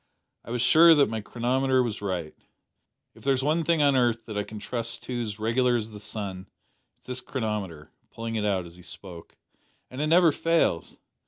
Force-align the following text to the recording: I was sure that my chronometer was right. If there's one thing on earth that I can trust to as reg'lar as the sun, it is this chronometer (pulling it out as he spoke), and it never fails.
I 0.43 0.49
was 0.49 0.63
sure 0.63 0.95
that 0.95 1.09
my 1.11 1.21
chronometer 1.21 1.83
was 1.83 2.01
right. 2.01 2.33
If 3.13 3.23
there's 3.23 3.43
one 3.43 3.63
thing 3.63 3.83
on 3.83 3.95
earth 3.95 4.25
that 4.25 4.35
I 4.35 4.41
can 4.43 4.57
trust 4.57 5.03
to 5.03 5.21
as 5.21 5.37
reg'lar 5.37 5.75
as 5.75 5.91
the 5.91 5.99
sun, 5.99 6.47
it 6.97 7.01
is 7.01 7.05
this 7.05 7.21
chronometer 7.21 7.91
(pulling 8.09 8.33
it 8.35 8.43
out 8.43 8.65
as 8.65 8.77
he 8.77 8.81
spoke), 8.81 9.37
and 9.91 10.01
it 10.01 10.07
never 10.07 10.31
fails. 10.31 10.97